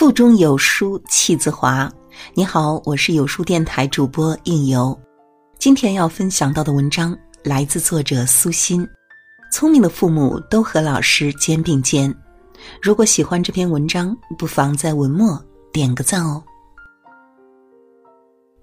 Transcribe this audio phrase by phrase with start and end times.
[0.00, 1.86] 腹中有书气自华。
[2.32, 4.98] 你好，我是有书电台主播应由。
[5.58, 8.88] 今天要分享到的文章来自作者苏欣。
[9.52, 12.10] 聪明的父母都和老师肩并肩。
[12.80, 15.38] 如果喜欢这篇文章，不妨在文末
[15.70, 16.42] 点个赞哦。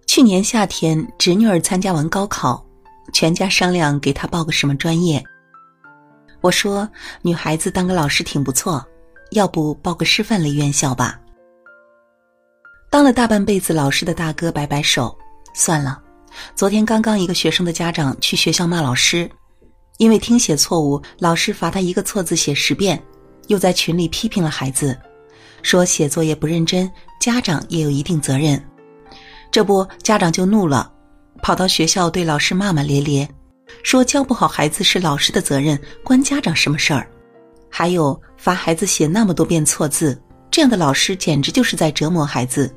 [0.08, 2.66] 去年夏天，侄女儿参加完高考，
[3.14, 5.24] 全家商量给她报个什么专业。
[6.42, 6.90] 我说
[7.22, 8.84] ：“女孩子当个老师挺不错。”
[9.32, 11.20] 要不报个师范类院校吧？
[12.90, 15.16] 当了大半辈子老师的大哥摆摆手，
[15.54, 16.02] 算了。
[16.56, 19.30] 昨天刚刚一个学生的家长去学校骂老师，
[19.98, 23.02] 因为听写错误，老师罚他一个错字写十遍，
[23.48, 24.98] 又在群里批评了孩子，
[25.64, 28.64] 说写作业不认真，家长也有一定责任。
[29.52, 30.92] 这不，家长就怒了，
[31.42, 33.28] 跑到学校对老师骂骂咧咧，
[33.84, 37.10] 说教不好孩子是老师的责任，关家长什么事儿？
[37.70, 40.20] 还有罚孩子写那么多遍错字，
[40.58, 42.76] 这样的老师简直就是在折磨孩子。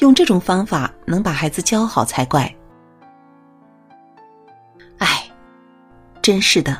[0.00, 2.52] 用这种方法能把孩子教好才怪。
[4.98, 5.30] 哎，
[6.20, 6.76] 真是的，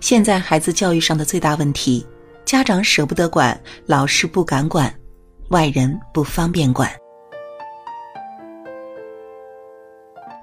[0.00, 2.06] 现在孩子教育上的最大问题，
[2.46, 4.90] 家长舍不得管，老师不敢管，
[5.50, 6.90] 外人不方便管。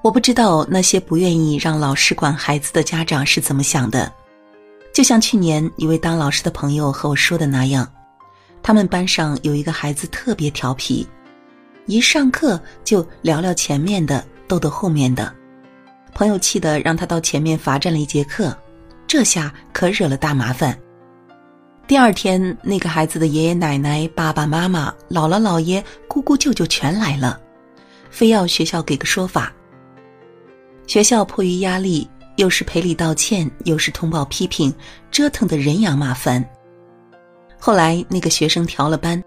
[0.04, 4.14] 我不知道那些不愿意让老师管孩子的家长是怎么想的。
[4.94, 7.92] 就像去年一位当老师的朋友和我说的那样，
[8.64, 11.08] 他们班上有一个孩子特别调皮，
[11.86, 15.34] 一上课就聊聊前面的，逗逗后面的。
[16.14, 18.56] 朋友气得让他到前面罚站了一节课，
[19.08, 20.78] 这下可惹了大麻烦。
[21.88, 27.40] 第二天，那个孩子的爷爷奶奶、爸爸妈妈、姥姥姥爷、姑姑舅舅全来了，
[28.10, 29.52] 非要学校给个说法。
[30.88, 32.10] 学校迫于压力。
[32.38, 34.74] 又是赔礼道歉，又是通报批评，
[35.12, 36.44] 折腾的人仰马翻。
[37.64, 39.24] 后来那个学生调了班，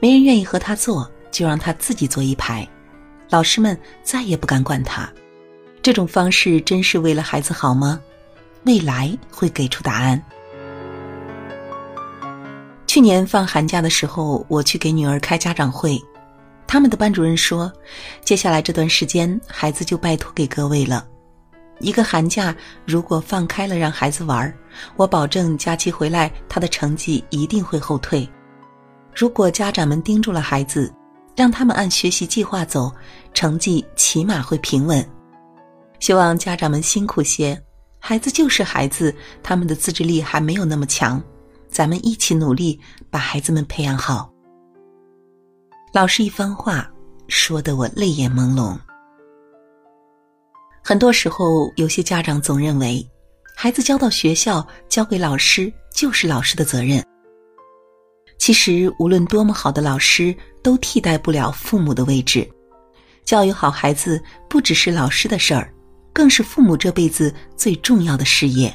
[0.00, 2.66] 没人愿意和他坐，就让他自己坐一排。
[3.28, 5.12] 老师们再也不敢管他。
[5.82, 8.00] 这种方式真是为了孩子好吗？
[8.62, 10.22] 未来会给出答案。
[12.86, 16.00] 去年放寒假的时候，我去给女儿开家长会，
[16.68, 17.70] 他们的班主任说，
[18.22, 21.04] 接下来这段时间，孩子就拜托给各位了。
[21.80, 22.54] 一个寒假，
[22.86, 24.52] 如果放开了让孩子玩
[24.96, 28.28] 我保证假期回来他的成绩一定会后退。
[29.14, 30.92] 如果家长们盯住了孩子，
[31.36, 32.92] 让他们按学习计划走，
[33.32, 35.04] 成绩起码会平稳。
[36.00, 37.60] 希望家长们辛苦些，
[37.98, 41.22] 孩子就是孩子，他们的自制力还没有那么强，
[41.68, 42.78] 咱们一起努力
[43.10, 44.30] 把孩子们培养好。
[45.92, 46.90] 老师一番话，
[47.28, 48.76] 说得我泪眼朦胧。
[50.86, 53.02] 很多时候，有些家长总认为，
[53.56, 57.02] 孩子交到学校、交给老师就是老师的责任。
[58.36, 62.46] 其实，无论多么好的老师，都替代不了父母的位置。
[63.24, 65.72] 教育好孩子，不只是老师的事儿，
[66.12, 68.70] 更是父母这辈子最重要的事业。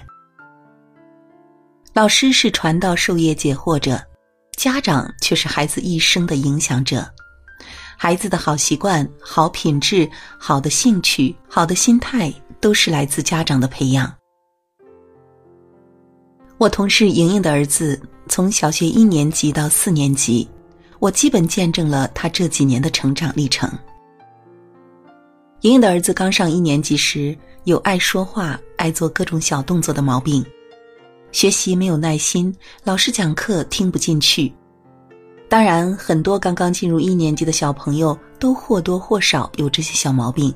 [1.93, 4.01] 老师是传道授业解惑者，
[4.57, 7.07] 家长却是孩子一生的影响者。
[8.01, 14.09] 孩子的好习惯、好品质、好的兴趣、好的心态，都是来自家长的培养。
[16.57, 20.49] 我同事莹莹的儿子从小学一年级到四年级，
[20.99, 23.69] 我基本见证了他这几年的成长历程。
[25.59, 30.41] 莹莹的儿子刚上一年级时，有爱说话、爱做各种小动作的毛病，
[31.33, 32.55] 学习没有耐心，
[32.85, 34.53] 老师讲课听不进去。
[35.49, 40.53] 当然，很多刚刚进入一年级的小朋友都或多或少有这些小毛病。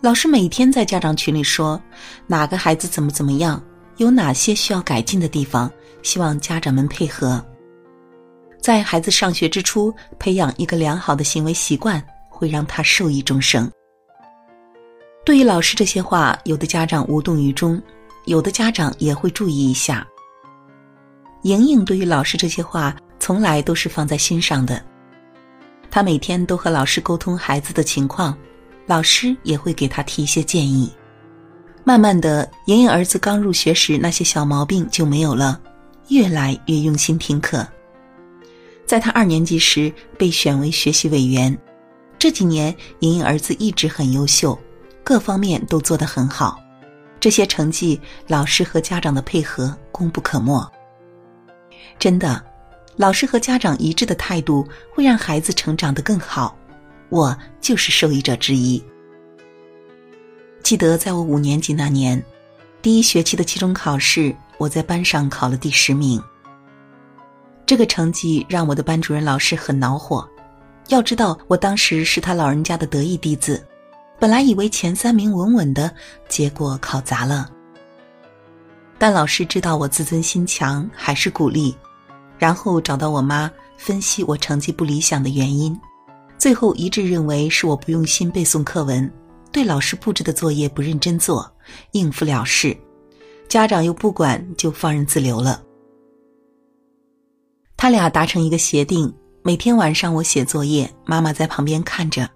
[0.00, 1.80] 老师每天在家长群里说，
[2.28, 3.60] 哪个孩子怎么怎么样，
[3.96, 5.68] 有哪些需要改进的地方，
[6.04, 7.44] 希望家长们配合。
[8.60, 13.68] 在孩子上学之初，培养一个良好的行为习惯，会让他受益终生。
[15.24, 17.82] 对于老师这些话，有的家长无动于衷，
[18.26, 20.06] 有的家长也会注意一下。
[21.42, 22.94] 莹莹对于老师这些话。
[23.18, 24.82] 从来都是放在心上的，
[25.90, 28.36] 他每天都和老师沟通孩子的情况，
[28.86, 30.92] 老师也会给他提一些建议。
[31.84, 35.60] 慢慢的，莹莹儿子刚入学时那些小毛病就没有了，
[36.08, 37.66] 越来越用心听课。
[38.86, 41.56] 在他二年级时被选为学习委员，
[42.18, 44.58] 这几年莹莹儿子一直很优秀，
[45.02, 46.58] 各方面都做得很好。
[47.20, 50.70] 这些成绩，老师和家长的配合功不可没。
[51.98, 52.44] 真的。
[52.96, 56.56] 老师和家长一致的态度会让孩子成长得更好，
[57.08, 58.82] 我就是受益者之一。
[60.62, 62.22] 记得在我五年级那年，
[62.80, 66.22] 第一学期的期中考试，我在班上考了第十名。
[67.66, 70.28] 这个成绩让我的班主任老师很恼火。
[70.88, 73.66] 要知道，我当时是他老人家的得意弟子，
[74.20, 75.90] 本来以为前三名稳稳的，
[76.28, 77.50] 结果考砸了。
[78.98, 81.74] 但老师知道我自尊心强，还是鼓励，
[82.38, 85.78] 然后找到我妈分析我成绩不理想的原因，
[86.38, 89.10] 最后一致认为是我不用心背诵课文，
[89.52, 91.50] 对老师布置的作业不认真做，
[91.92, 92.76] 应付了事，
[93.48, 95.62] 家长又不管，就放任自流了。
[97.76, 99.12] 他俩达成一个协定。
[99.46, 102.26] 每天晚上我写作业，妈妈在旁边看着，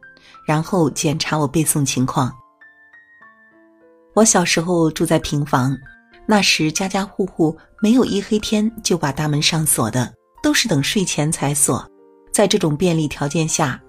[0.47, 2.31] 然后检查我背诵情况。
[4.13, 5.75] 我小时候住在平房，
[6.31, 11.83] 那时家家户户没有一黑天就把大门上锁的，都是等睡前才锁。
[12.31, 13.81] 在这种便利条件下，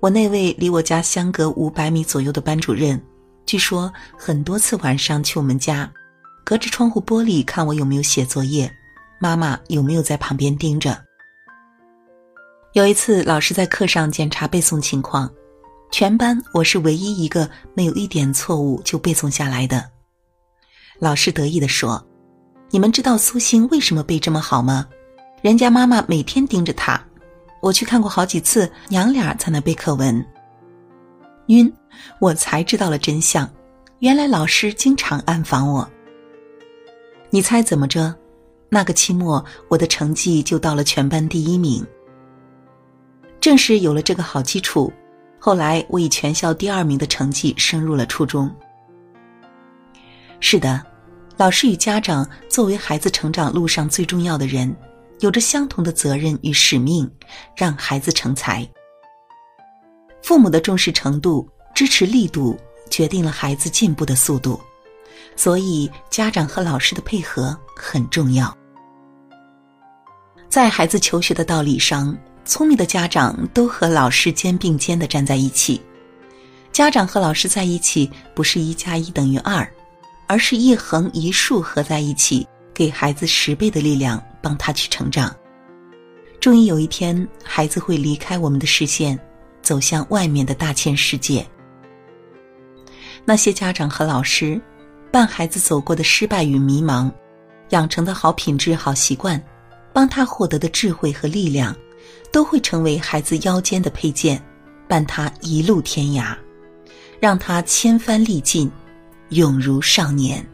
[0.00, 2.98] 我那位离我家相隔五百米左右的班主任，
[3.44, 5.92] 据说很多次晚上去我们家，
[6.46, 8.72] 隔着窗户玻璃看我有没有写作业，
[9.20, 10.98] 妈妈有没有在旁边盯着。
[12.72, 15.30] 有一次，老师在课上检查背诵情况，
[15.90, 19.91] 全班我是唯一一个没有一点错误就背诵下来的。
[21.02, 22.00] 老师得意地说
[22.70, 24.86] ：“你们知道苏星为什么背这么好吗？
[25.42, 27.04] 人家妈妈每天盯着他，
[27.60, 30.24] 我去看过好几次，娘俩才能背课文。”
[31.48, 31.70] 晕，
[32.20, 33.50] 我才知道了真相，
[33.98, 35.90] 原来老师经常暗访我。
[37.30, 38.14] 你猜怎么着？
[38.68, 41.84] 那个期末我的成绩就到了全班第一名。
[43.40, 44.92] 正是有了这个好基础，
[45.40, 48.48] 后来我以全校第二名的成绩升入了初中。
[50.38, 50.80] 是的，
[51.36, 54.74] 老师与家长作为孩子成长路上最重要的人，
[55.20, 57.10] 有着相同的责任与使命，
[57.56, 58.66] 让孩子成才。
[60.22, 62.58] 父母的重视程度、支持力度，
[62.90, 64.60] 决定了孩子进步的速度，
[65.36, 68.56] 所以家长和老师的配合很重要。
[70.48, 72.16] 在孩子求学的道理上。
[72.44, 75.80] 聪明的家长都和老师肩并肩的站在一起，
[76.72, 79.64] 家长和老师在一起不是一加一等于二，
[80.32, 85.30] 而是一横一竖合在一起，给孩子十倍的力量，帮他去成长。
[86.40, 89.18] 终于有一天，孩子会离开我们的视线，
[89.60, 91.46] 走向外面的大千世界。
[93.26, 94.58] 那些家长和老师，
[95.10, 97.12] 伴孩子走过的失败与迷茫，
[97.68, 99.38] 养成的好品质、好习惯，
[99.92, 101.76] 帮他获得的智慧和力量。
[102.32, 104.42] 都会成为孩子腰间的佩剑，
[104.88, 106.34] 伴他一路天涯，
[107.20, 108.72] 让他千帆历尽，
[109.32, 110.46] 永如少年。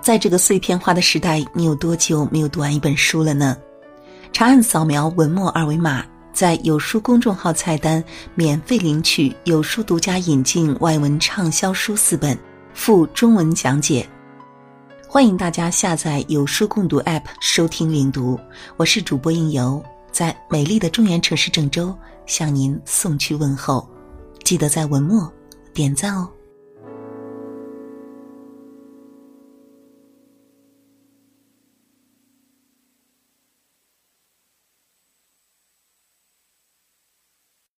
[0.00, 3.54] 在这个碎片化的时代，你有多久没有读完一本书了呢？
[4.32, 6.02] 长按扫描文末二维码，
[6.32, 8.02] 在有书公众号菜单
[8.34, 12.38] 免费领取有书独家引进外文畅销书四本，
[12.72, 14.08] 附中文讲解。
[15.06, 18.40] 欢迎大家下载有书共读 App 收听领读，
[18.78, 19.82] 我是主播应由，
[20.16, 23.86] 在美丽的中原城市郑州向您送去问候，
[24.44, 25.30] 记得在文末
[25.74, 26.26] 点赞哦。